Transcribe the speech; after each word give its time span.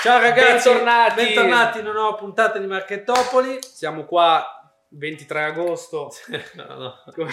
Ciao 0.00 0.20
ragazzi, 0.20 0.68
Bentornati. 0.68 1.24
bentornati 1.24 1.78
in 1.80 1.86
una 1.86 1.94
nuova 1.94 2.14
puntata 2.16 2.58
di 2.58 2.66
Marchettopoli. 2.66 3.58
Siamo 3.60 4.04
qua 4.04 4.44
23 4.90 5.44
agosto. 5.44 6.10
no, 6.54 6.64
no, 6.76 6.94
Come 7.14 7.32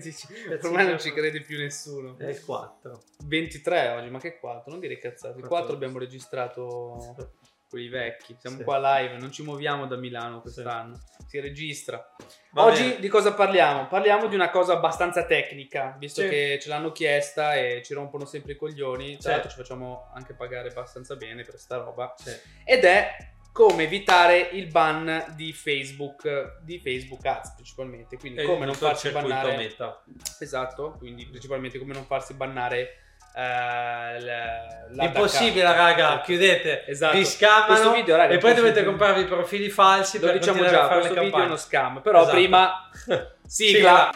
dici, 0.00 0.26
ormai 0.62 0.86
non 0.86 1.00
ci 1.00 1.12
crede 1.12 1.40
più 1.40 1.58
nessuno. 1.58 2.16
è 2.16 2.28
il 2.28 2.44
4. 2.44 3.02
23 3.26 3.88
oggi, 3.88 4.10
ma 4.10 4.20
che 4.20 4.38
4? 4.38 4.70
Non 4.70 4.78
dire 4.78 4.98
cazzate. 4.98 5.38
Il 5.40 5.46
4 5.48 5.72
abbiamo 5.74 5.98
registrato 5.98 7.16
quelli 7.68 7.88
vecchi. 7.88 8.36
Siamo 8.38 8.58
Sì. 8.58 8.64
qua 8.64 8.78
live, 9.00 9.16
non 9.18 9.30
ci 9.32 9.42
muoviamo 9.42 9.86
da 9.86 9.96
Milano 9.96 10.40
quest'anno. 10.40 10.98
Si 11.26 11.40
registra. 11.40 12.14
Va 12.52 12.64
Oggi 12.64 12.82
bene. 12.82 13.00
di 13.00 13.08
cosa 13.08 13.34
parliamo? 13.34 13.86
Parliamo 13.88 14.26
di 14.28 14.34
una 14.34 14.50
cosa 14.50 14.74
abbastanza 14.74 15.24
tecnica, 15.26 15.96
visto 15.98 16.22
Sì. 16.22 16.28
che 16.28 16.58
ce 16.60 16.68
l'hanno 16.68 16.92
chiesta 16.92 17.54
e 17.54 17.82
ci 17.84 17.94
rompono 17.94 18.24
sempre 18.24 18.52
i 18.52 18.56
coglioni. 18.56 19.12
Tra 19.12 19.20
Sì. 19.20 19.28
l'altro 19.30 19.50
ci 19.50 19.56
facciamo 19.56 20.10
anche 20.14 20.34
pagare 20.34 20.68
abbastanza 20.70 21.16
bene 21.16 21.42
per 21.42 21.58
sta 21.58 21.76
roba. 21.78 22.14
Sì. 22.16 22.30
Ed 22.64 22.84
è 22.84 23.16
come 23.52 23.84
evitare 23.84 24.38
il 24.52 24.66
ban 24.66 25.32
di 25.34 25.50
Facebook, 25.52 26.58
di 26.60 26.78
Facebook 26.78 27.24
Ads 27.24 27.54
principalmente. 27.54 28.18
Quindi 28.18 28.40
E 28.42 28.44
come 28.44 28.66
non 28.66 28.74
farsi 28.74 29.10
bannare. 29.10 29.56
meta. 29.56 30.04
Esatto, 30.40 30.92
quindi 30.98 31.26
principalmente 31.26 31.78
come 31.78 31.94
non 31.94 32.04
farsi 32.04 32.34
bannare 32.34 33.00
eh, 33.36 35.04
Impossibile, 35.04 35.64
raga, 35.64 36.20
chiudete. 36.20 36.84
Esatto. 36.86 37.16
Vi 37.16 37.24
scammano 37.24 37.92
video, 37.92 38.16
raga, 38.16 38.34
e 38.34 38.38
poi 38.38 38.54
dovete 38.54 38.84
comprarvi 38.84 39.22
i 39.22 39.26
profili 39.26 39.68
falsi 39.68 40.18
Lo 40.18 40.26
per 40.26 40.38
diciamo 40.38 40.64
già, 40.66 40.84
a 40.84 40.88
fare 40.88 41.00
questo 41.00 41.20
video 41.20 41.42
è 41.42 41.44
uno 41.44 41.56
scam. 41.56 42.00
Però 42.00 42.20
Esatto. 42.20 42.34
prima 42.36 42.90
sigla. 43.46 44.10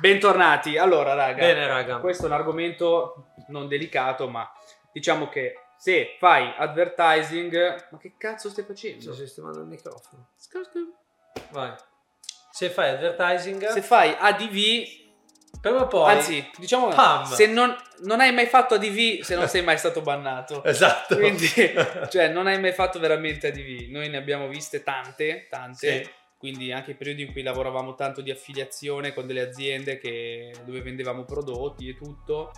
Bentornati. 0.00 0.78
Allora, 0.78 1.12
raga, 1.12 1.44
Bene, 1.44 1.66
raga. 1.66 1.98
questo 1.98 2.24
è 2.24 2.26
un 2.26 2.32
argomento 2.32 3.32
non 3.48 3.68
delicato, 3.68 4.28
ma 4.28 4.50
diciamo 4.92 5.28
che 5.28 5.58
se 5.76 6.16
fai 6.18 6.52
advertising, 6.56 7.88
ma 7.90 7.98
che 7.98 8.14
cazzo 8.16 8.48
stai 8.48 8.64
facendo? 8.64 9.00
Sto 9.02 9.14
sistemando 9.14 9.60
il 9.60 9.66
microfono. 9.66 10.28
Vai. 11.50 11.74
Se 12.50 12.70
fai 12.70 12.90
advertising, 12.90 13.68
Se 13.68 13.82
fai 13.82 14.14
ADV, 14.18 15.58
prima 15.60 15.82
o 15.82 15.86
poi... 15.86 16.12
anzi, 16.12 16.50
diciamo 16.56 16.88
Pam. 16.88 17.24
se 17.24 17.46
non, 17.46 17.76
non 18.00 18.20
hai 18.20 18.32
mai 18.32 18.46
fatto 18.46 18.74
ADV, 18.74 19.20
se 19.20 19.34
non 19.36 19.48
sei 19.48 19.62
mai 19.62 19.76
stato 19.76 20.00
bannato. 20.00 20.62
Esatto. 20.70 21.16
Quindi, 21.16 21.46
cioè, 22.08 22.28
non 22.28 22.46
hai 22.46 22.58
mai 22.58 22.72
fatto 22.72 22.98
veramente 22.98 23.48
ADV. 23.48 23.90
Noi 23.90 24.08
ne 24.08 24.16
abbiamo 24.16 24.48
viste 24.48 24.82
tante, 24.82 25.46
tante. 25.50 26.04
Sì. 26.04 26.10
Quindi 26.40 26.72
anche 26.72 26.94
periodi 26.94 27.20
in 27.20 27.32
cui 27.32 27.42
lavoravamo 27.42 27.94
tanto 27.94 28.22
di 28.22 28.30
affiliazione 28.30 29.12
con 29.12 29.26
delle 29.26 29.42
aziende 29.42 29.98
che- 29.98 30.50
dove 30.64 30.80
vendevamo 30.80 31.24
prodotti 31.24 31.86
e 31.90 31.94
tutto. 31.94 32.50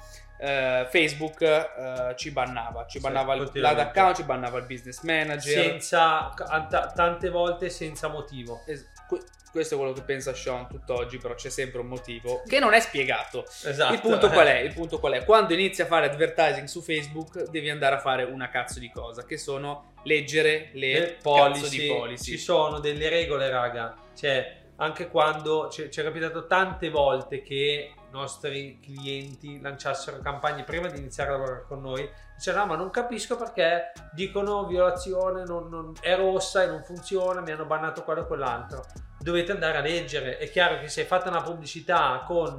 eh, 0.44 0.88
Facebook 0.90 1.40
eh, 1.42 2.14
ci 2.16 2.32
bannava, 2.32 2.84
ci 2.86 2.98
Sì, 2.98 3.04
bannava 3.04 3.34
il- 3.34 3.48
l'ad 3.54 3.78
account, 3.78 4.16
ci 4.16 4.22
bannava 4.24 4.58
il 4.58 4.66
business 4.66 5.00
manager. 5.02 5.62
senza... 5.62 6.32
t- 6.68 6.92
tante 6.94 7.28
volte 7.28 7.70
senza 7.70 8.08
motivo. 8.08 8.60
Es- 8.66 8.88
que- 9.08 9.20
questo 9.52 9.74
è 9.74 9.78
quello 9.78 9.92
che 9.92 10.02
pensa 10.02 10.34
Sean 10.34 10.66
tutt'oggi, 10.66 11.18
però 11.18 11.34
c'è 11.34 11.50
sempre 11.50 11.80
un 11.80 11.86
motivo 11.86 12.42
che 12.46 12.58
non 12.58 12.72
è 12.72 12.80
spiegato. 12.80 13.44
Esatto. 13.44 13.92
Il 13.94 14.00
punto 14.00 14.30
qual 14.30 14.46
è? 14.46 14.58
Il 14.64 14.74
punto 14.74 14.98
qual 14.98 15.12
è? 15.12 15.24
Quando 15.24 15.52
inizi 15.52 15.82
a 15.82 15.86
fare 15.86 16.06
advertising 16.06 16.66
su 16.66 16.80
Facebook 16.80 17.50
devi 17.50 17.70
andare 17.70 17.94
a 17.96 17.98
fare 17.98 18.24
una 18.24 18.48
cazzo 18.48 18.80
di 18.80 18.90
cosa, 18.90 19.24
che 19.24 19.36
sono 19.36 19.92
leggere 20.04 20.70
le 20.72 20.98
le 20.98 21.18
policy, 21.22 21.86
policy, 21.86 22.32
ci 22.32 22.38
sono 22.38 22.80
delle 22.80 23.08
regole 23.08 23.48
raga 23.48 23.94
cioè 24.14 24.60
anche 24.76 25.08
quando 25.08 25.68
ci, 25.68 25.82
è 25.82 26.02
capitato 26.02 26.46
tante 26.46 26.90
volte 26.90 27.42
che 27.42 27.92
i 27.94 28.10
nostri 28.10 28.80
clienti 28.80 29.60
lanciassero 29.60 30.18
campagne 30.20 30.64
prima 30.64 30.88
di 30.88 30.98
iniziare 30.98 31.30
a 31.30 31.32
lavorare 31.34 31.64
con 31.68 31.80
noi 31.80 32.08
dicevano 32.34 32.64
"No, 32.64 32.70
ma 32.72 32.76
non 32.76 32.90
capisco 32.90 33.36
perché 33.36 33.92
dicono 34.12 34.66
violazione 34.66 35.44
non, 35.44 35.68
non- 35.68 35.92
è 36.00 36.16
rossa 36.16 36.62
e 36.62 36.66
non 36.66 36.82
funziona 36.82 37.40
mi 37.40 37.52
hanno 37.52 37.64
bannato 37.64 38.02
quello 38.02 38.22
e 38.22 38.26
quell'altro 38.26 38.84
dovete 39.22 39.52
andare 39.52 39.78
a 39.78 39.80
leggere 39.80 40.38
è 40.38 40.50
chiaro 40.50 40.80
che 40.80 40.88
se 40.88 41.04
fate 41.04 41.28
una 41.28 41.42
pubblicità 41.42 42.24
con 42.26 42.58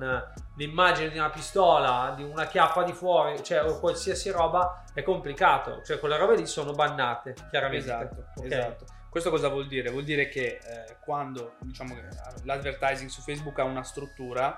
l'immagine 0.56 1.10
di 1.10 1.18
una 1.18 1.30
pistola 1.30 2.14
di 2.16 2.24
una 2.24 2.46
chiappa 2.48 2.84
di 2.84 2.94
fuori 2.94 3.44
cioè 3.44 3.64
o 3.64 3.80
qualsiasi 3.80 4.32
roba 4.32 4.84
è 4.94 5.04
complicato 5.04 5.82
cioè 5.84 6.00
quelle 6.00 6.18
robe 6.18 6.38
lì 6.38 6.46
sono 6.46 6.72
bannate 6.72 7.36
chiaramente 7.50 7.86
Esatto, 7.86 8.26
Ok? 8.36 8.46
esatto. 8.46 8.86
Questo 9.14 9.30
cosa 9.30 9.48
vuol 9.50 9.68
dire? 9.68 9.92
Vuol 9.92 10.06
dire 10.06 10.28
che 10.28 10.58
eh, 10.58 10.98
quando 11.06 11.54
diciamo 11.60 11.94
che 11.94 12.02
l'advertising 12.46 13.12
su 13.12 13.22
Facebook 13.22 13.60
ha 13.60 13.64
una 13.64 13.84
struttura, 13.84 14.58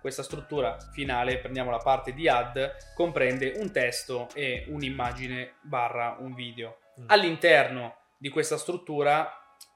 questa 0.00 0.22
struttura 0.22 0.76
finale, 0.92 1.38
prendiamo 1.38 1.72
la 1.72 1.78
parte 1.78 2.12
di 2.12 2.28
ad, 2.28 2.72
comprende 2.94 3.54
un 3.56 3.72
testo 3.72 4.28
e 4.32 4.64
un'immagine 4.68 5.54
barra 5.62 6.18
un 6.20 6.34
video. 6.34 6.78
Mm. 7.00 7.04
All'interno 7.08 7.96
di 8.16 8.28
questa 8.28 8.56
struttura 8.56 9.28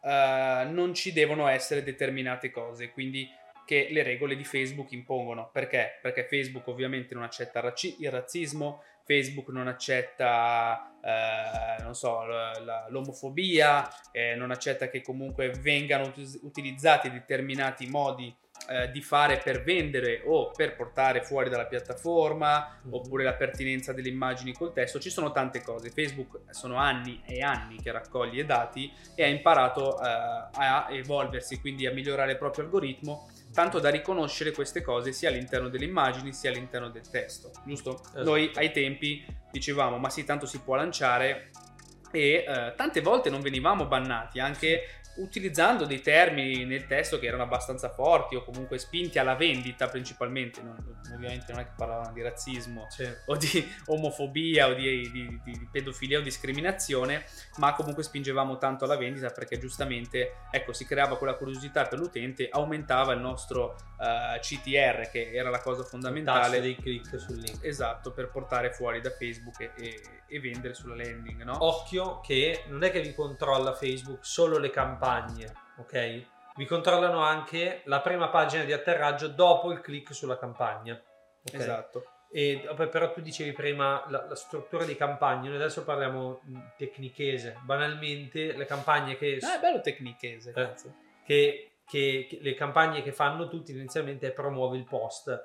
eh, 0.02 0.66
non 0.70 0.94
ci 0.94 1.12
devono 1.12 1.46
essere 1.48 1.82
determinate 1.82 2.50
cose, 2.50 2.90
quindi 2.90 3.28
che 3.66 3.88
le 3.90 4.02
regole 4.02 4.36
di 4.36 4.44
Facebook 4.44 4.90
impongono. 4.92 5.50
Perché? 5.52 5.98
Perché 6.02 6.24
Facebook 6.24 6.66
ovviamente 6.66 7.14
non 7.14 7.22
accetta 7.22 7.58
il 7.60 7.64
razzi- 7.66 7.96
il 8.00 8.10
razzismo, 8.10 8.82
Facebook 9.04 9.48
non 9.48 9.68
accetta, 9.68 10.92
eh, 11.02 11.82
non 11.82 11.94
so, 11.94 12.24
la- 12.24 12.58
la- 12.64 12.86
l'omofobia, 12.90 13.88
eh, 14.12 14.34
non 14.34 14.50
accetta 14.50 14.88
che 14.88 15.02
comunque 15.02 15.50
vengano 15.50 16.12
utilizzati 16.42 17.10
determinati 17.10 17.86
modi 17.86 18.34
eh, 18.68 18.90
di 18.90 19.00
fare 19.02 19.38
per 19.38 19.62
vendere 19.62 20.22
o 20.26 20.50
per 20.50 20.76
portare 20.76 21.22
fuori 21.22 21.48
dalla 21.48 21.66
piattaforma, 21.66 22.78
Mhm. 22.82 22.94
oppure 22.94 23.24
la 23.24 23.32
pertinenza 23.34 23.92
delle 23.92 24.08
immagini 24.08 24.52
col 24.52 24.72
testo. 24.72 24.98
Ci 25.00 25.10
sono 25.10 25.32
tante 25.32 25.62
cose. 25.62 25.90
Facebook 25.90 26.40
sono 26.50 26.76
anni 26.76 27.22
e 27.26 27.42
anni 27.42 27.80
che 27.80 27.90
raccoglie 27.92 28.44
dati 28.44 28.92
e 29.14 29.22
ha 29.24 29.26
imparato 29.28 29.98
eh, 30.00 30.06
a 30.06 30.86
evolversi, 30.90 31.60
quindi 31.60 31.86
a 31.86 31.92
migliorare 31.92 32.32
il 32.32 32.38
proprio 32.38 32.64
algoritmo, 32.64 33.28
tanto 33.52 33.80
da 33.80 33.88
riconoscere 33.90 34.52
queste 34.52 34.82
cose 34.82 35.12
sia 35.12 35.28
all'interno 35.28 35.68
delle 35.68 35.84
immagini 35.84 36.32
sia 36.32 36.50
all'interno 36.50 36.88
del 36.90 37.08
testo, 37.08 37.50
giusto? 37.64 38.00
Esatto. 38.02 38.22
Noi 38.24 38.50
ai 38.54 38.70
tempi 38.72 39.24
dicevamo, 39.50 39.98
ma 39.98 40.08
sì, 40.10 40.24
tanto 40.24 40.46
si 40.46 40.60
può 40.60 40.76
lanciare 40.76 41.50
e 42.12 42.44
eh, 42.46 42.72
tante 42.76 43.00
volte 43.00 43.30
non 43.30 43.40
venivamo 43.40 43.86
bannati, 43.86 44.40
anche 44.40 44.99
utilizzando 45.16 45.84
dei 45.84 46.00
termini 46.00 46.64
nel 46.64 46.86
testo 46.86 47.18
che 47.18 47.26
erano 47.26 47.42
abbastanza 47.42 47.90
forti 47.90 48.36
o 48.36 48.42
comunque 48.44 48.78
spinti 48.78 49.18
alla 49.18 49.34
vendita 49.34 49.88
principalmente, 49.88 50.62
non- 50.62 50.76
ovviamente 51.14 51.52
non 51.52 51.60
è 51.60 51.64
che 51.64 51.72
parlavano 51.76 52.12
di 52.12 52.22
razzismo 52.22 52.86
Sì. 52.88 53.08
o 53.26 53.36
di 53.36 53.72
omofobia 53.86 54.68
o 54.68 54.74
di, 54.74 55.10
di- 55.10 55.40
di- 55.44 55.68
pedofilia 55.70 56.18
o 56.18 56.22
discriminazione, 56.22 57.24
ma 57.56 57.74
comunque 57.74 58.02
spingevamo 58.02 58.58
tanto 58.58 58.84
alla 58.84 58.96
vendita 58.96 59.28
perché 59.30 59.58
giustamente 59.58 60.34
ecco, 60.50 60.72
si 60.72 60.84
creava 60.86 61.16
quella 61.16 61.34
curiosità 61.34 61.84
per 61.86 61.98
l'utente, 61.98 62.48
aumentava 62.50 63.12
il 63.12 63.20
nostro 63.20 63.76
eh, 64.00 64.38
CTR 64.40 65.10
che 65.10 65.30
era 65.32 65.50
la 65.50 65.60
cosa 65.60 65.82
fondamentale. 65.84 66.60
dei 66.60 66.76
click 66.76 67.18
sul 67.20 67.36
link. 67.38 67.64
Esatto, 67.64 68.12
per 68.12 68.30
portare 68.30 68.72
fuori 68.72 69.00
da 69.00 69.10
Facebook 69.10 69.60
e, 69.60 69.70
e- 69.76 70.02
e 70.32 70.38
vendere 70.40 70.74
sulla 70.74 70.94
landing, 70.94 71.42
no? 71.42 71.56
Occhio 71.64 72.20
che 72.20 72.62
non 72.68 72.84
è 72.84 72.90
che 72.92 73.00
vi 73.00 73.12
controlla 73.14 73.74
Facebook 73.74 74.24
solo 74.24 74.58
le 74.58 74.70
campagne, 74.70 74.98
ok? 75.78 76.24
Vi 76.56 76.66
controllano 76.66 77.20
anche 77.22 77.82
la 77.84 78.00
prima 78.00 78.28
pagina 78.28 78.64
di 78.64 78.72
atterraggio 78.72 79.28
dopo 79.28 79.70
il 79.72 79.80
click 79.80 80.14
sulla 80.14 80.38
campagna. 80.38 80.94
ok? 80.94 81.54
Esatto. 81.54 82.04
E 82.32 82.62
però 82.90 83.10
tu 83.12 83.20
dicevi 83.20 83.52
prima 83.52 84.04
la, 84.08 84.24
la 84.28 84.36
struttura 84.36 84.84
di 84.84 84.94
campagne, 84.94 85.48
noi 85.48 85.56
adesso 85.56 85.82
parliamo 85.84 86.40
mh, 86.44 86.58
tecnichese. 86.76 87.58
Banalmente 87.62 88.52
le 88.56 88.66
campagne 88.66 89.16
che, 89.16 89.38
Ah, 89.40 89.56
è 89.56 89.60
bello 89.60 89.80
tecnichese, 89.80 90.52
Eh. 90.54 90.74
che, 91.24 91.72
che- 91.86 92.26
che- 92.28 92.38
le 92.40 92.54
campagne 92.54 93.02
che 93.02 93.10
fanno 93.12 93.48
tutti 93.48 93.72
inizialmente 93.72 94.28
è 94.28 94.32
promuovi 94.32 94.78
il 94.78 94.84
post. 94.84 95.44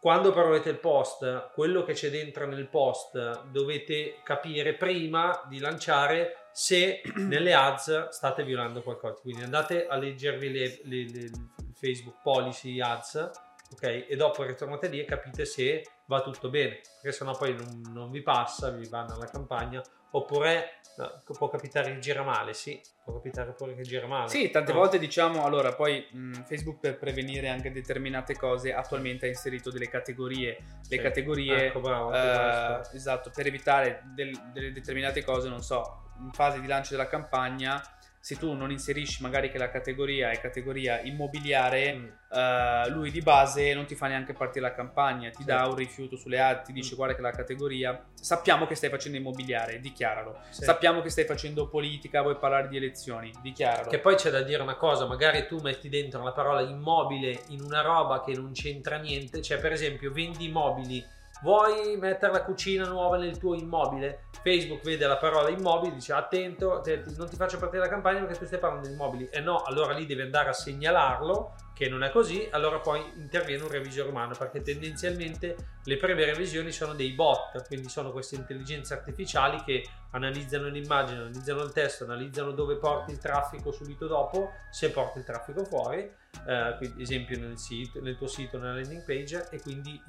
Quando 0.00 0.32
promuovete 0.32 0.70
il 0.70 0.78
post, 0.78 1.50
quello 1.52 1.82
che 1.82 1.92
c'è 1.92 2.08
dentro 2.10 2.46
nel 2.46 2.68
post 2.68 3.42
dovete 3.46 4.20
capire 4.22 4.74
prima 4.74 5.42
di 5.48 5.58
lanciare 5.58 6.47
se 6.58 7.02
nelle 7.14 7.54
ads 7.54 8.08
state 8.08 8.42
violando 8.42 8.82
qualcosa. 8.82 9.20
Quindi 9.20 9.42
andate 9.44 9.86
a 9.86 9.96
leggervi 9.96 10.50
le, 10.50 10.80
le- 10.84 11.10
le- 11.10 11.30
Facebook 11.74 12.16
policy 12.22 12.80
ads, 12.80 13.30
ok? 13.72 14.06
E 14.08 14.16
dopo 14.16 14.42
ritornate 14.42 14.88
lì 14.88 14.98
e 14.98 15.04
capite 15.04 15.44
se 15.44 15.84
va 16.06 16.20
tutto 16.22 16.48
bene, 16.48 16.80
perché 17.00 17.16
sennò 17.16 17.36
poi 17.36 17.54
non, 17.54 17.82
non 17.92 18.10
vi 18.10 18.20
passa, 18.22 18.70
vi 18.70 18.88
vanno 18.88 19.14
alla 19.14 19.26
campagna, 19.26 19.80
oppure 20.10 20.80
no, 20.96 21.22
può 21.36 21.48
capitare 21.48 21.92
che 21.92 21.98
gira 22.00 22.24
male, 22.24 22.52
sì, 22.54 22.80
può 23.04 23.14
capitare 23.14 23.52
pure 23.52 23.76
che 23.76 23.82
gira 23.82 24.08
male. 24.08 24.28
Sì, 24.28 24.50
tante 24.50 24.72
No. 24.72 24.78
volte 24.80 24.98
diciamo, 24.98 25.44
allora 25.44 25.72
poi 25.74 26.04
mh, 26.10 26.32
Facebook 26.46 26.80
per 26.80 26.98
prevenire 26.98 27.48
anche 27.48 27.70
determinate 27.70 28.34
cose 28.34 28.72
attualmente 28.74 29.26
ha 29.26 29.28
inserito 29.28 29.70
delle 29.70 29.88
categorie, 29.88 30.56
le 30.88 30.96
Sì. 30.96 30.98
categorie 30.98 31.66
Ecco, 31.66 31.78
bravo, 31.80 32.12
eh, 32.12 32.80
esatto, 32.96 33.30
per 33.32 33.46
evitare 33.46 34.02
del- 34.16 34.50
delle 34.52 34.72
determinate 34.72 35.22
cose, 35.22 35.48
non 35.48 35.62
so, 35.62 36.07
in 36.20 36.32
fase 36.32 36.60
di 36.60 36.66
lancio 36.66 36.90
della 36.96 37.08
campagna, 37.08 37.82
se 38.20 38.36
tu 38.36 38.52
non 38.52 38.70
inserisci 38.70 39.22
magari 39.22 39.48
che 39.50 39.58
la 39.58 39.70
categoria 39.70 40.30
è 40.30 40.40
categoria 40.40 41.00
immobiliare, 41.00 41.94
Mm. 41.94 42.06
eh, 42.30 42.88
lui 42.90 43.10
di 43.10 43.20
base 43.22 43.72
non 43.72 43.86
ti 43.86 43.94
fa 43.94 44.08
neanche 44.08 44.34
partire 44.34 44.66
la 44.66 44.74
campagna, 44.74 45.30
ti 45.30 45.36
Sì. 45.38 45.44
dà 45.44 45.66
un 45.66 45.74
rifiuto 45.76 46.16
sulle 46.16 46.38
ad, 46.40 46.62
ti 46.64 46.72
dice 46.72 46.92
Mm. 46.92 46.96
guarda 46.96 47.14
che 47.14 47.22
la 47.22 47.30
categoria, 47.30 48.04
sappiamo 48.12 48.66
che 48.66 48.74
stai 48.74 48.90
facendo 48.90 49.16
immobiliare, 49.16 49.78
dichiaralo. 49.80 50.40
Sì. 50.50 50.64
Sappiamo 50.64 51.00
che 51.00 51.08
stai 51.10 51.24
facendo 51.24 51.68
politica, 51.68 52.20
vuoi 52.20 52.36
parlare 52.36 52.68
di 52.68 52.76
elezioni, 52.76 53.30
dichiaralo. 53.40 53.88
Che 53.88 53.98
poi 54.00 54.16
c'è 54.16 54.30
da 54.30 54.42
dire 54.42 54.60
una 54.62 54.76
cosa, 54.76 55.06
magari 55.06 55.46
tu 55.46 55.58
metti 55.60 55.88
dentro 55.88 56.22
la 56.22 56.32
parola 56.32 56.60
immobile 56.60 57.44
in 57.48 57.62
una 57.62 57.80
roba 57.80 58.22
che 58.22 58.34
non 58.34 58.52
c'entra 58.52 58.96
niente, 58.98 59.40
cioè 59.40 59.58
per 59.58 59.72
esempio 59.72 60.10
vendi 60.12 60.46
immobili, 60.48 61.02
vuoi 61.42 61.96
mettere 61.96 62.32
la 62.32 62.42
cucina 62.42 62.86
nuova 62.86 63.16
nel 63.16 63.38
tuo 63.38 63.54
immobile? 63.54 64.26
Facebook 64.42 64.82
vede 64.82 65.06
la 65.06 65.16
parola 65.16 65.48
immobili, 65.48 65.94
dice 65.94 66.12
attento, 66.12 66.82
non 67.16 67.28
ti 67.28 67.36
faccio 67.36 67.58
partire 67.58 67.82
la 67.82 67.88
campagna 67.88 68.20
perché 68.20 68.38
tu 68.38 68.46
stai 68.46 68.58
parlando 68.58 68.88
di 68.88 68.94
immobili. 68.94 69.28
E 69.30 69.40
no, 69.40 69.62
allora 69.62 69.92
lì 69.92 70.06
devi 70.06 70.22
andare 70.22 70.48
a 70.50 70.52
segnalarlo 70.52 71.54
che 71.78 71.88
non 71.88 72.02
è 72.02 72.10
così, 72.10 72.48
allora 72.50 72.80
poi 72.80 73.00
interviene 73.14 73.62
un 73.62 73.68
revisore 73.68 74.08
umano 74.08 74.34
perché 74.36 74.62
tendenzialmente 74.62 75.54
le 75.84 75.96
prime 75.96 76.24
revisioni 76.24 76.72
sono 76.72 76.92
dei 76.92 77.12
bot, 77.12 77.64
quindi 77.68 77.88
sono 77.88 78.10
queste 78.10 78.34
intelligenze 78.34 78.94
artificiali 78.94 79.62
che 79.62 79.88
analizzano 80.10 80.66
l'immagine, 80.66 81.20
analizzano 81.20 81.62
il 81.62 81.70
testo, 81.70 82.02
analizzano 82.02 82.50
dove 82.50 82.78
porti 82.78 83.12
il 83.12 83.18
traffico 83.18 83.70
subito 83.70 84.08
dopo, 84.08 84.50
se 84.72 84.90
porti 84.90 85.18
il 85.18 85.24
traffico 85.24 85.64
fuori, 85.64 86.00
eh, 86.48 86.74
quindi 86.78 87.00
esempio 87.00 87.38
nel, 87.38 87.56
sito, 87.56 88.00
nel 88.00 88.16
tuo 88.16 88.26
sito, 88.26 88.58
nella 88.58 88.74
landing 88.74 89.04
page, 89.04 89.46
e 89.52 89.60
quindi 89.60 90.02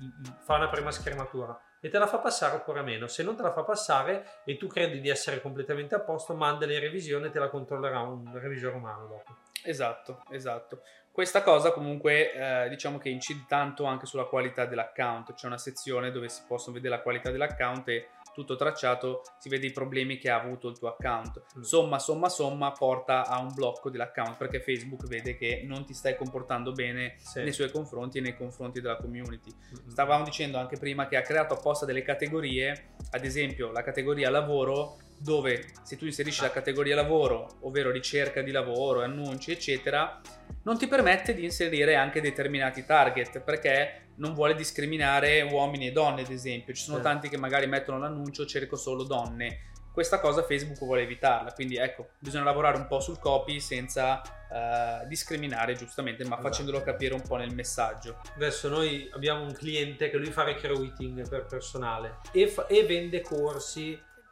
fa 0.43 0.55
una 0.55 0.69
prima 0.69 0.89
schermatura 0.89 1.55
e 1.81 1.89
te 1.89 1.99
la 1.99 2.07
fa 2.07 2.17
passare 2.17 2.55
oppure 2.55 2.81
meno. 2.81 3.05
Se 3.05 3.21
non 3.21 3.35
te 3.35 3.43
la 3.43 3.53
fa 3.53 3.63
passare 3.63 4.41
e 4.43 4.57
tu 4.57 4.65
credi 4.65 4.99
di 4.99 5.09
essere 5.09 5.39
completamente 5.39 5.93
a 5.93 5.99
posto, 5.99 6.33
mandali 6.33 6.73
in 6.73 6.79
revisione 6.79 7.27
e 7.27 7.29
te 7.29 7.37
la 7.37 7.49
controllerà 7.49 7.99
un 7.99 8.37
revisore 8.39 8.75
umano 8.75 9.05
dopo. 9.05 9.37
Esatto, 9.63 10.23
esatto. 10.31 10.81
Questa 11.19 11.43
cosa 11.43 11.73
comunque 11.73 12.31
eh, 12.31 12.69
diciamo 12.69 12.97
che 12.97 13.09
incide 13.09 13.43
tanto 13.45 13.83
anche 13.83 14.05
sulla 14.05 14.23
qualità 14.23 14.65
dell'account. 14.65 15.33
C'è 15.33 15.47
una 15.47 15.57
sezione 15.57 16.11
dove 16.11 16.29
si 16.29 16.43
possono 16.47 16.75
vedere 16.75 16.95
la 16.95 17.01
qualità 17.01 17.29
dell'account 17.29 17.89
e 17.89 18.07
tutto 18.39 18.55
tracciato 18.55 19.21
si 19.37 19.49
vede 19.49 19.67
i 19.67 19.71
problemi 19.71 20.17
che 20.17 20.29
ha 20.29 20.39
avuto 20.39 20.69
il 20.69 20.77
tuo 20.77 20.87
account. 20.89 21.41
Mm. 21.57 21.61
Somma, 21.61 21.99
somma, 21.99 22.29
somma 22.29 22.71
porta 22.71 23.25
a 23.25 23.39
un 23.39 23.53
blocco 23.53 23.89
dell'account 23.89 24.37
perché 24.37 24.61
Facebook 24.61 25.07
vede 25.07 25.35
che 25.35 25.63
non 25.65 25.85
ti 25.85 25.93
stai 25.93 26.15
comportando 26.15 26.71
bene 26.71 27.15
Sì. 27.17 27.41
nei 27.41 27.51
suoi 27.51 27.69
confronti 27.69 28.19
e 28.19 28.21
nei 28.21 28.35
confronti 28.35 28.79
della 28.79 28.95
community. 28.95 29.51
Mm-mm. 29.51 29.89
Stavamo 29.89 30.23
dicendo 30.23 30.57
anche 30.57 30.77
prima 30.77 31.07
che 31.07 31.17
ha 31.17 31.21
creato 31.21 31.55
apposta 31.55 31.85
delle 31.85 32.01
categorie, 32.01 32.93
ad 33.11 33.25
esempio 33.25 33.71
la 33.71 33.83
categoria 33.83 34.29
lavoro, 34.29 34.97
dove 35.17 35.65
se 35.83 35.97
tu 35.97 36.05
inserisci 36.05 36.41
la 36.41 36.51
categoria 36.51 36.95
lavoro, 36.95 37.57
ovvero 37.61 37.91
ricerca 37.91 38.41
di 38.41 38.51
lavoro, 38.51 39.01
annunci, 39.01 39.51
eccetera, 39.51 40.21
non 40.63 40.77
ti 40.77 40.87
permette 40.87 41.33
di 41.33 41.43
inserire 41.43 41.95
anche 41.95 42.21
determinati 42.21 42.85
target 42.85 43.41
perché 43.41 44.07
non 44.19 44.33
vuole 44.33 44.55
discriminare 44.55 45.41
uomini 45.41 45.87
e 45.87 45.91
donne, 45.91 46.21
ad 46.21 46.29
esempio. 46.29 46.73
Ci 46.73 46.83
sono 46.83 46.97
Sì. 46.97 47.03
tanti 47.03 47.29
che 47.29 47.37
magari 47.37 47.67
mettono 47.67 47.99
l'annuncio 47.99 48.45
cerco 48.45 48.75
solo 48.75 49.03
donne. 49.03 49.63
Questa 49.91 50.19
cosa 50.19 50.43
Facebook 50.43 50.77
vuole 50.79 51.01
evitarla, 51.01 51.51
quindi 51.51 51.75
ecco, 51.75 52.09
bisogna 52.19 52.43
lavorare 52.43 52.77
un 52.77 52.87
po' 52.87 52.99
sul 53.01 53.19
copy 53.19 53.59
senza 53.59 54.21
eh, 54.51 55.05
discriminare 55.07 55.73
giustamente, 55.75 56.23
ma 56.23 56.35
Esatto. 56.35 56.47
facendolo 56.47 56.81
capire 56.83 57.13
un 57.15 57.21
po' 57.21 57.35
nel 57.35 57.53
messaggio. 57.53 58.21
Adesso 58.35 58.69
noi 58.69 59.09
abbiamo 59.13 59.43
un 59.43 59.51
cliente 59.53 60.09
che 60.09 60.17
lui 60.17 60.31
fa 60.31 60.43
recruiting 60.43 61.27
per 61.27 61.45
personale 61.47 62.19
e, 62.31 62.47
fa- 62.47 62.67
e 62.67 62.83
vende 62.85 63.21
corsi 63.21 63.91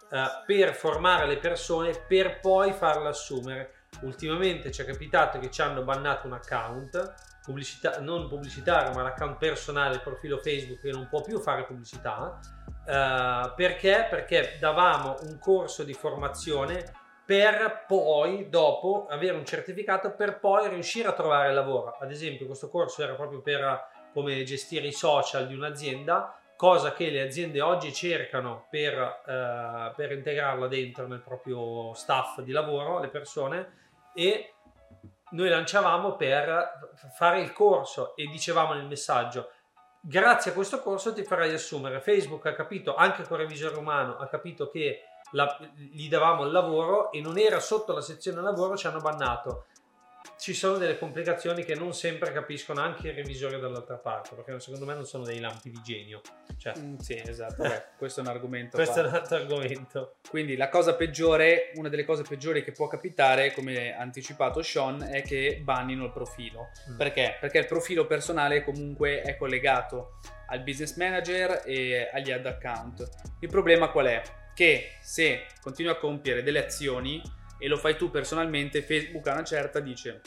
eh, 0.09 0.25
per 0.45 0.73
formare 0.73 1.27
le 1.27 1.37
persone 1.37 1.91
per 2.07 2.39
poi 2.39 2.71
farle 2.71 3.09
assumere. 3.09 3.71
Ultimamente 4.01 4.71
ci 4.71 4.81
è 4.83 4.85
capitato 4.85 5.39
che 5.39 5.49
ci 5.51 5.61
hanno 5.61 5.81
bannato 5.83 6.27
un 6.27 6.33
account, 6.33 7.13
pubblicità, 7.47 8.01
non 8.01 8.27
pubblicitario, 8.27 8.91
ma 8.94 9.03
l'account 9.03 9.38
personale, 9.38 9.95
il 9.95 10.01
profilo 10.01 10.38
Facebook 10.38 10.81
che 10.81 10.91
non 10.91 11.07
può 11.07 11.21
più 11.21 11.39
fare 11.39 11.63
pubblicità. 11.63 12.38
eh, 12.85 13.53
perché? 13.55 14.07
Perché 14.09 14.57
davamo 14.59 15.15
un 15.21 15.39
corso 15.39 15.83
di 15.83 15.94
formazione 15.94 16.83
per 17.25 17.85
poi 17.88 18.49
dopo 18.49 19.07
avere 19.09 19.35
un 19.35 19.45
certificato 19.45 20.13
per 20.13 20.39
poi 20.39 20.69
riuscire 20.69 21.07
a 21.07 21.13
trovare 21.13 21.53
lavoro. 21.53 21.97
Ad 21.99 22.11
esempio, 22.11 22.45
questo 22.45 22.69
corso 22.69 23.01
era 23.01 23.13
proprio 23.15 23.41
per 23.41 23.88
come 24.13 24.44
gestire 24.44 24.88
i 24.88 24.94
social 24.94 25.47
di 25.47 25.53
un'azienda, 25.53 26.39
cosa 26.55 26.91
che 26.91 27.09
le 27.09 27.21
aziende 27.21 27.61
oggi 27.61 27.94
cercano 27.94 28.67
per, 28.69 28.94
eh, 29.25 29.94
per 29.95 30.11
integrarla 30.11 30.67
dentro 30.67 31.07
nel 31.07 31.21
proprio 31.21 31.94
staff 31.94 32.41
di 32.41 32.51
lavoro, 32.51 32.99
le 32.99 33.09
persone, 33.09 33.85
e 34.13 34.55
noi 35.31 35.50
lanciavamo 35.50 36.15
per 36.15 36.79
fare 37.15 37.41
il 37.41 37.51
corso 37.53 38.15
e 38.15 38.27
dicevamo 38.27 38.74
nel 38.74 38.85
messaggio 38.85 39.51
grazie 40.00 40.51
a 40.51 40.53
questo 40.53 40.81
corso 40.81 41.13
ti 41.13 41.24
farai 41.24 41.53
assumere 41.53 42.00
Facebook 42.00 42.45
ha 42.45 42.53
capito 42.53 42.95
anche 42.95 43.24
con 43.24 43.38
revisore 43.38 43.77
umano 43.77 44.18
ha 44.18 44.27
capito 44.27 44.69
che 44.69 45.01
la- 45.31 45.57
gli 45.75 46.07
davamo 46.07 46.45
il 46.45 46.51
lavoro 46.51 47.12
e 47.12 47.19
non 47.19 47.38
era 47.38 47.59
sotto 47.59 47.94
la 47.94 48.01
sezione 48.01 48.41
lavoro 48.41 48.77
ci 48.77 48.88
hanno 48.88 49.00
bannato 49.00 49.65
ci 50.38 50.53
sono 50.53 50.77
delle 50.77 50.97
complicazioni 50.97 51.63
che 51.63 51.75
non 51.75 51.94
sempre 51.94 52.31
capiscono 52.31 52.81
anche 52.81 53.09
i 53.09 53.12
revisori 53.12 53.59
dall'altra 53.59 53.97
parte 53.97 54.35
perché 54.35 54.59
secondo 54.59 54.85
me 54.85 54.94
non 54.94 55.06
sono 55.06 55.24
dei 55.24 55.39
lampi 55.39 55.69
di 55.69 55.81
genio 55.83 56.21
cioè, 56.57 56.74
Mm, 56.77 56.97
sì, 56.97 57.21
esatto, 57.24 57.63
beh, 57.63 57.83
questo 57.97 58.19
è 58.19 58.24
un 58.24 58.29
argomento. 58.29 58.75
questo 58.77 59.00
è 59.00 59.01
qua. 59.01 59.09
un 59.09 59.15
altro 59.15 59.35
argomento 59.38 60.15
Quindi 60.29 60.56
la 60.56 60.69
cosa 60.69 60.95
peggiore, 60.95 61.71
una 61.75 61.89
delle 61.89 62.03
cose 62.06 62.24
peggiori 62.24 62.63
che 62.63 62.71
può 62.71 62.88
capitare, 62.88 63.51
come 63.53 63.95
ha 63.95 64.00
anticipato 64.00 64.62
Sean, 64.62 65.01
è 65.03 65.21
che 65.21 65.59
bannino 65.63 66.06
il 66.06 66.12
profilo. 66.12 66.69
Mm. 66.91 66.97
Perché? 66.97 67.38
Perché 67.39 67.59
il 67.59 67.65
profilo 67.68 68.06
personale 68.06 68.63
comunque 68.63 69.21
è 69.21 69.38
collegato 69.38 70.19
al 70.47 70.62
business 70.62 70.95
manager 70.95 71.62
e 71.65 72.09
agli 72.12 72.31
ad 72.31 72.45
account. 72.45 73.07
Il 73.39 73.50
problema 73.50 73.89
qual 73.89 74.07
è? 74.07 74.21
Che 74.53 74.91
se 75.01 75.45
continui 75.62 75.91
a 75.91 75.97
compiere 75.97 76.41
delle 76.41 76.65
azioni 76.65 77.21
e 77.57 77.68
lo 77.68 77.77
fai 77.77 77.95
tu 77.98 78.09
personalmente, 78.09 78.81
Facebook 78.81 79.27
a 79.27 79.33
una 79.33 79.44
certa 79.44 79.80
dice, 79.80 80.21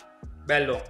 bello, 0.44 0.82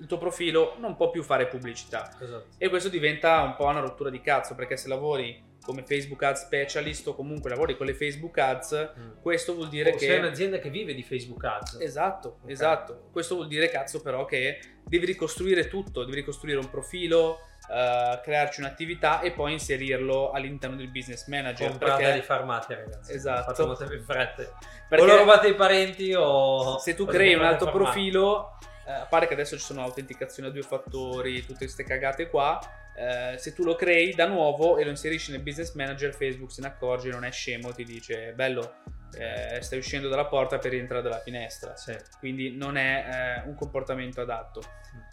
il 0.00 0.06
tuo 0.06 0.18
profilo 0.18 0.74
non 0.78 0.96
può 0.96 1.10
più 1.10 1.22
fare 1.22 1.46
pubblicità. 1.46 2.16
esatto. 2.20 2.46
E 2.58 2.68
questo 2.68 2.88
diventa 2.88 3.42
un 3.42 3.54
po' 3.56 3.66
una 3.66 3.80
rottura 3.80 4.10
di 4.10 4.20
cazzo 4.20 4.54
perché 4.54 4.76
se 4.76 4.88
lavori 4.88 5.52
come 5.64 5.82
Facebook 5.82 6.22
Ads 6.22 6.42
Specialist 6.44 7.06
o 7.06 7.14
comunque 7.14 7.48
lavori 7.48 7.74
con 7.76 7.86
le 7.86 7.94
Facebook 7.94 8.36
Ads, 8.36 8.92
Mm. 8.98 9.10
questo 9.22 9.54
vuol 9.54 9.68
dire 9.70 9.92
O 9.92 9.96
che... 9.96 10.06
sei 10.06 10.18
un'azienda 10.18 10.58
che 10.58 10.68
vive 10.68 10.92
di 10.92 11.02
Facebook 11.02 11.42
Ads 11.42 11.78
Esatto, 11.80 12.40
Ok. 12.42 12.50
esatto. 12.50 13.08
Questo 13.10 13.36
vuol 13.36 13.46
dire 13.48 13.70
cazzo 13.70 14.02
però 14.02 14.26
che 14.26 14.58
devi 14.84 15.06
ricostruire 15.06 15.68
tutto, 15.68 16.04
devi 16.04 16.16
ricostruire 16.16 16.58
un 16.58 16.68
profilo, 16.68 17.38
eh, 17.70 18.20
crearci 18.22 18.60
un'attività 18.60 19.20
e 19.20 19.32
poi 19.32 19.52
inserirlo 19.52 20.30
all'interno 20.30 20.76
del 20.76 20.88
business 20.88 21.26
manager. 21.26 21.70
comprate 21.70 22.02
perché 22.02 22.16
li 22.18 22.22
farmate 22.22 22.74
ragazzi 22.74 23.12
Esatto. 23.12 23.42
fate 23.44 23.64
molte 23.64 23.84
più 23.86 24.02
frette 24.02 24.52
perché 24.88 25.04
o 25.04 25.06
lo 25.06 25.16
rubate 25.18 25.46
ai 25.48 25.54
parenti 25.54 26.12
o 26.14 26.78
se 26.78 26.94
tu 26.94 27.02
o 27.02 27.06
crei 27.06 27.34
un 27.34 27.44
altro 27.44 27.70
profilo, 27.70 28.58
eh, 28.86 28.92
a 28.92 29.06
parte 29.06 29.26
che 29.26 29.34
adesso 29.34 29.56
ci 29.56 29.64
sono 29.64 29.82
autenticazioni 29.82 30.48
a 30.48 30.52
due 30.52 30.62
fattori, 30.62 31.40
tutte 31.40 31.64
queste 31.64 31.84
cagate 31.84 32.28
qua, 32.28 32.60
eh, 32.96 33.36
se 33.38 33.54
tu 33.54 33.64
lo 33.64 33.74
crei 33.74 34.14
da 34.14 34.26
nuovo 34.26 34.76
e 34.76 34.84
lo 34.84 34.90
inserisci 34.90 35.32
nel 35.32 35.40
business 35.40 35.72
manager, 35.74 36.14
Facebook 36.14 36.52
se 36.52 36.60
ne 36.60 36.68
accorge, 36.68 37.10
non 37.10 37.24
è 37.24 37.30
scemo, 37.30 37.72
ti 37.72 37.84
dice 37.84 38.32
bello, 38.34 38.74
eh, 39.18 39.60
stai 39.62 39.78
uscendo 39.78 40.08
dalla 40.08 40.26
porta 40.26 40.58
per 40.58 40.72
rientrare 40.72 41.02
dalla 41.02 41.20
finestra. 41.20 41.76
Sì. 41.76 41.96
Quindi 42.18 42.56
non 42.56 42.76
è 42.76 43.42
eh, 43.44 43.48
un 43.48 43.54
comportamento 43.54 44.20
adatto. 44.20 44.62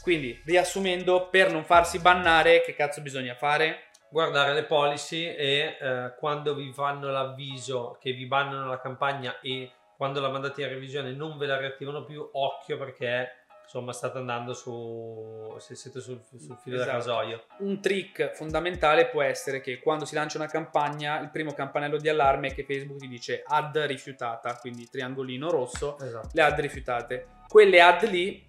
Quindi, 0.01 0.41
riassumendo, 0.45 1.29
per 1.29 1.51
non 1.51 1.63
farsi 1.63 1.99
bannare, 1.99 2.61
che 2.61 2.75
cazzo 2.75 3.01
bisogna 3.01 3.35
fare? 3.35 3.89
guardare 4.11 4.53
le 4.53 4.65
policy 4.65 5.23
e 5.23 5.77
eh, 5.79 6.13
quando 6.19 6.53
vi 6.53 6.73
fanno 6.73 7.09
l'avviso 7.09 7.97
che 7.97 8.11
vi 8.11 8.25
bannano 8.25 8.67
la 8.67 8.81
campagna 8.81 9.39
e 9.39 9.71
quando 9.95 10.19
la 10.19 10.29
mandate 10.29 10.63
in 10.63 10.67
revisione 10.67 11.13
non 11.13 11.37
ve 11.37 11.45
la 11.45 11.57
riattivano 11.57 12.03
più, 12.03 12.27
occhio 12.33 12.77
perché 12.77 13.40
insomma 13.73 13.93
state 13.93 14.17
andando 14.17 14.53
su 14.53 15.55
se 15.59 15.75
siete 15.75 16.01
sul, 16.01 16.21
sul 16.29 16.57
filo 16.61 16.77
del 16.77 16.81
Esatto. 16.87 16.91
rasoio. 16.97 17.43
Un 17.59 17.79
trick 17.79 18.33
fondamentale 18.33 19.07
può 19.07 19.21
essere 19.21 19.61
che 19.61 19.79
quando 19.79 20.03
si 20.03 20.13
lancia 20.13 20.37
una 20.37 20.47
campagna, 20.47 21.19
il 21.21 21.29
primo 21.29 21.53
campanello 21.53 21.97
di 21.97 22.09
allarme 22.09 22.49
è 22.49 22.53
che 22.53 22.65
Facebook 22.65 22.99
ti 22.99 23.07
dice 23.07 23.43
ad 23.45 23.77
rifiutata, 23.77 24.55
quindi 24.57 24.89
triangolino 24.89 25.49
rosso, 25.49 25.97
Esatto. 25.99 26.29
le 26.33 26.41
ad 26.41 26.59
rifiutate. 26.59 27.27
Quelle 27.47 27.81
ad 27.81 28.03
lì 28.09 28.45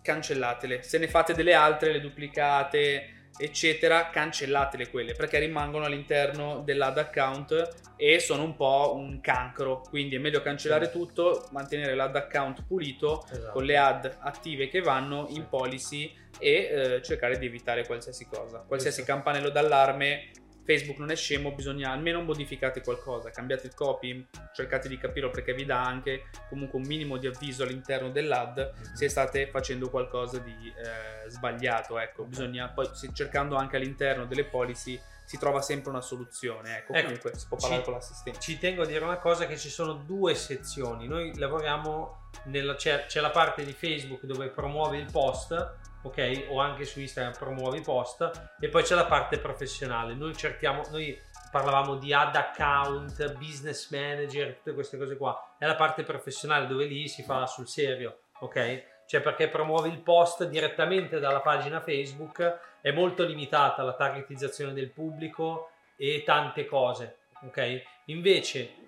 cancellatele. 0.00 0.82
Se 0.82 0.96
ne 0.98 1.08
fate 1.08 1.34
delle 1.34 1.52
altre, 1.52 1.92
le 1.92 2.00
duplicate, 2.00 3.15
eccetera, 3.38 4.10
cancellatele 4.10 4.88
quelle 4.90 5.14
perché 5.14 5.38
rimangono 5.38 5.84
all'interno 5.84 6.62
dell'ad 6.64 6.98
account 6.98 7.92
e 7.96 8.18
sono 8.18 8.42
un 8.42 8.56
po' 8.56 8.92
un 8.96 9.20
cancro. 9.20 9.80
Quindi 9.88 10.16
è 10.16 10.18
meglio 10.18 10.42
cancellare 10.42 10.86
Sì. 10.86 10.92
tutto, 10.92 11.48
mantenere 11.52 11.94
l'ad 11.94 12.14
account 12.16 12.64
pulito 12.66 13.24
Esatto. 13.30 13.52
con 13.52 13.64
le 13.64 13.76
ad 13.76 14.16
attive 14.20 14.68
che 14.68 14.80
vanno 14.80 15.26
in 15.30 15.48
policy 15.48 16.12
e 16.38 16.50
eh, 16.50 17.02
cercare 17.02 17.38
di 17.38 17.46
evitare 17.46 17.86
qualsiasi 17.86 18.26
cosa. 18.26 18.58
Qualsiasi 18.66 18.98
Giusto. 18.98 19.12
campanello 19.12 19.48
d'allarme. 19.50 20.30
Facebook 20.66 20.98
non 20.98 21.10
è 21.10 21.16
scemo, 21.16 21.52
bisogna 21.52 21.90
almeno 21.92 22.20
modificate 22.22 22.82
qualcosa, 22.82 23.30
cambiate 23.30 23.68
il 23.68 23.74
copy, 23.74 24.26
cercate 24.52 24.88
di 24.88 24.98
capirlo 24.98 25.30
perché 25.30 25.54
vi 25.54 25.64
dà 25.64 25.82
anche 25.84 26.24
comunque 26.48 26.78
un 26.80 26.86
minimo 26.86 27.16
di 27.16 27.26
avviso 27.28 27.62
all'interno 27.62 28.10
dell'ad 28.10 28.58
Mhm. 28.76 28.94
se 28.94 29.08
state 29.08 29.46
facendo 29.48 29.88
qualcosa 29.88 30.38
di 30.38 30.72
eh, 30.76 31.30
sbagliato. 31.30 31.98
Ecco, 31.98 32.24
bisogna 32.24 32.68
poi 32.68 32.88
cercando 33.14 33.54
anche 33.56 33.76
all'interno 33.76 34.26
delle 34.26 34.44
policy 34.44 35.00
si 35.24 35.38
trova 35.38 35.60
sempre 35.60 35.90
una 35.90 36.00
soluzione. 36.00 36.78
Ecco, 36.78 36.92
Ecco, 36.92 37.04
comunque 37.06 37.34
si 37.36 37.46
può 37.48 37.56
parlare 37.56 37.78
ci- 37.82 37.84
con 37.84 37.94
l'assistente. 37.94 38.38
Ci 38.40 38.58
tengo 38.58 38.82
a 38.82 38.86
dire 38.86 39.02
una 39.04 39.18
cosa 39.18 39.46
che 39.46 39.56
ci 39.56 39.68
sono 39.68 39.94
due 39.94 40.34
sezioni. 40.36 41.08
Noi 41.08 41.36
lavoriamo 41.36 42.30
nella, 42.44 42.74
c'è, 42.76 43.06
c'è 43.06 43.20
la 43.20 43.30
parte 43.30 43.64
di 43.64 43.72
Facebook 43.72 44.22
dove 44.24 44.48
promuove 44.50 44.98
il 44.98 45.10
post, 45.10 45.74
ok? 46.06 46.46
O 46.48 46.60
anche 46.60 46.84
su 46.84 47.00
Instagram 47.00 47.34
promuove 47.36 47.78
i 47.78 47.82
post 47.82 48.54
e 48.60 48.68
poi 48.68 48.82
c'è 48.82 48.94
la 48.94 49.06
parte 49.06 49.38
professionale. 49.38 50.14
Noi 50.14 50.36
cerchiamo 50.36 50.82
noi 50.90 51.18
parlavamo 51.50 51.96
di 51.96 52.12
ad 52.12 52.34
account, 52.36 53.34
business 53.34 53.90
manager, 53.90 54.56
tutte 54.56 54.74
queste 54.74 54.98
cose 54.98 55.16
qua. 55.16 55.54
È 55.58 55.66
la 55.66 55.74
parte 55.74 56.02
professionale 56.02 56.66
dove 56.66 56.84
lì 56.86 57.08
si 57.08 57.22
fa 57.22 57.46
sul 57.46 57.66
serio, 57.66 58.20
ok? 58.40 58.94
Cioè 59.06 59.20
perché 59.20 59.48
promuove 59.48 59.88
il 59.88 60.00
post 60.00 60.44
direttamente 60.48 61.18
dalla 61.18 61.40
pagina 61.40 61.80
Facebook, 61.80 62.58
è 62.80 62.90
molto 62.90 63.24
limitata 63.24 63.82
la 63.82 63.94
targetizzazione 63.94 64.72
del 64.72 64.90
pubblico 64.90 65.70
e 65.96 66.22
tante 66.24 66.66
cose, 66.66 67.18
ok? 67.44 67.82
Invece 68.06 68.85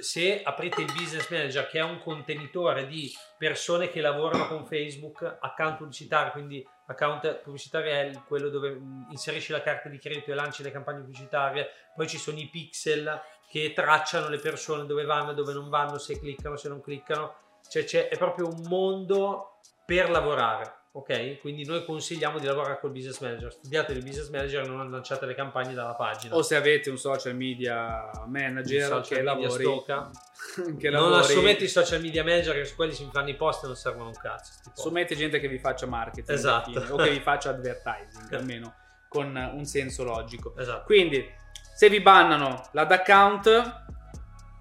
se 0.00 0.42
aprite 0.42 0.80
il 0.80 0.92
business 0.92 1.28
manager 1.28 1.66
che 1.68 1.78
è 1.78 1.82
un 1.82 1.98
contenitore 1.98 2.86
di 2.86 3.12
persone 3.36 3.88
che 3.88 4.00
lavorano 4.00 4.46
con 4.48 4.64
Facebook, 4.64 5.38
account 5.40 5.76
pubblicitari, 5.76 6.30
quindi 6.30 6.66
account 6.86 7.40
pubblicitario 7.42 7.92
è 7.92 8.10
quello 8.26 8.48
dove 8.48 8.70
mh, 8.70 9.08
inserisci 9.10 9.52
la 9.52 9.62
carta 9.62 9.88
di 9.88 9.98
credito 9.98 10.30
e 10.30 10.34
lanci 10.34 10.62
le 10.62 10.70
campagne 10.70 11.00
pubblicitarie, 11.00 11.68
poi 11.94 12.08
ci 12.08 12.18
sono 12.18 12.38
i 12.38 12.48
pixel 12.48 13.20
che 13.48 13.72
tracciano 13.74 14.28
le 14.28 14.38
persone 14.38 14.86
dove 14.86 15.04
vanno 15.04 15.32
e 15.32 15.34
dove 15.34 15.52
non 15.52 15.68
vanno, 15.68 15.98
se 15.98 16.18
cliccano, 16.18 16.56
se 16.56 16.68
non 16.68 16.80
cliccano, 16.80 17.36
cioè 17.68 18.08
è 18.08 18.16
proprio 18.16 18.48
un 18.48 18.62
mondo 18.66 19.58
per 19.84 20.10
lavorare. 20.10 20.82
Ok, 20.96 21.40
quindi 21.40 21.64
noi 21.64 21.84
consigliamo 21.84 22.38
di 22.38 22.46
lavorare 22.46 22.78
col 22.78 22.92
business 22.92 23.18
manager. 23.18 23.52
Studiate 23.52 23.92
il 23.94 24.04
business 24.04 24.28
manager 24.28 24.62
e 24.62 24.68
non 24.68 24.88
lanciate 24.92 25.26
le 25.26 25.34
campagne 25.34 25.74
dalla 25.74 25.94
pagina. 25.96 26.36
O 26.36 26.42
se 26.42 26.54
avete 26.54 26.88
un 26.88 26.98
social 26.98 27.34
media 27.34 28.08
manager 28.28 28.86
social 28.86 29.02
che 29.02 29.14
media 29.16 29.32
lavori, 29.32 29.64
stocca. 29.64 30.10
che 30.78 30.90
non 30.90 31.10
lavori- 31.10 31.20
assumete 31.32 31.64
i 31.64 31.68
social 31.68 32.00
media 32.00 32.22
manager 32.22 32.54
che 32.54 32.64
su 32.64 32.76
quelli 32.76 32.92
si 32.92 33.08
fanno 33.10 33.28
i 33.28 33.34
post 33.34 33.64
e 33.64 33.66
non 33.66 33.74
servono 33.74 34.06
un 34.06 34.14
cazzo. 34.14 34.52
assumete 34.72 35.16
gente 35.16 35.40
che 35.40 35.48
vi 35.48 35.58
faccia 35.58 35.86
marketing 35.86 36.30
Esatto. 36.38 36.70
fine, 36.70 36.88
o 36.88 36.96
che 36.96 37.10
vi 37.10 37.18
faccia 37.20 37.50
advertising 37.50 38.32
almeno 38.32 38.74
con 39.08 39.34
un 39.34 39.64
senso 39.64 40.04
logico. 40.04 40.54
Esatto. 40.56 40.84
Quindi, 40.84 41.28
se 41.74 41.88
vi 41.88 41.98
bannano 41.98 42.68
l'ad 42.70 42.92
account, 42.92 43.82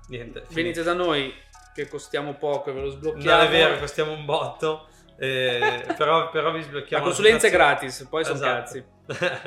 Niente. 0.07 0.45
venite 0.49 0.81
da 0.81 0.93
noi 0.93 1.31
che 1.75 1.87
costiamo 1.87 2.33
poco 2.33 2.71
e 2.71 2.73
ve 2.73 2.81
lo 2.81 2.89
sblocchiamo. 2.89 3.37
Non 3.37 3.45
è 3.45 3.49
vero, 3.51 3.77
costiamo 3.77 4.11
un 4.13 4.25
botto. 4.25 4.87
Eh, 5.17 5.85
però, 5.97 6.29
però 6.29 6.51
vi 6.51 6.59
La 6.59 6.63
sblocchiamo. 6.65 7.03
consulenza 7.03 7.47
è 7.47 7.51
gratis, 7.51 8.07
poi 8.09 8.23
sono 8.23 8.35
Esatto. 8.35 8.85
cazzi. 9.05 9.41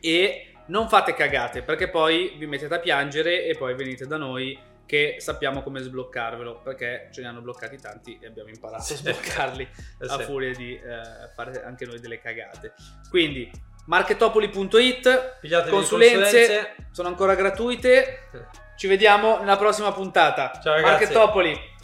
E 0.00 0.52
non 0.66 0.88
fate 0.88 1.14
cagate 1.14 1.62
perché 1.62 1.88
poi 1.88 2.34
vi 2.38 2.46
mettete 2.46 2.74
a 2.74 2.78
piangere 2.78 3.44
e 3.44 3.54
poi 3.56 3.74
venite 3.74 4.06
da 4.06 4.16
noi 4.16 4.58
che 4.86 5.16
sappiamo 5.18 5.62
come 5.62 5.80
sbloccarvelo 5.80 6.60
perché 6.62 7.08
ce 7.12 7.22
ne 7.22 7.28
hanno 7.28 7.40
bloccati 7.40 7.78
tanti 7.78 8.18
e 8.20 8.26
abbiamo 8.26 8.50
imparato 8.50 8.92
a 8.92 8.96
sbloccarli 8.96 9.62
Eh 10.00 10.06
a 10.06 10.18
furia 10.20 10.52
di 10.54 10.74
eh, 10.74 10.80
fare 11.34 11.62
anche 11.64 11.86
noi 11.86 12.00
delle 12.00 12.18
cagate. 12.18 12.74
Quindi 13.08 13.50
marketopoli.it 13.86 15.38
consulenze 15.40 15.70
consulenze. 15.70 16.74
sono 16.90 17.08
ancora 17.08 17.34
gratuite. 17.34 18.28
Ci 18.76 18.86
vediamo 18.88 19.38
nella 19.38 19.56
prossima 19.56 19.92
puntata. 19.92 20.58
Ciao, 20.62 20.74
ragazzi. 20.74 20.90
Marketopoli 20.90 21.72